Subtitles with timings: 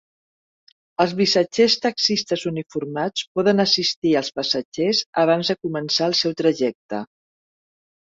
[1.03, 7.07] Els missatgers taxistes uniformats poden assistir als passatgers abans de començar el seu trajecte.